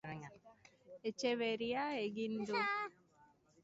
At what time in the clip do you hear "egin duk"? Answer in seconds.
2.09-2.85